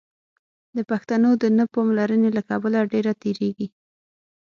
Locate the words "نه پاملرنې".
1.57-2.29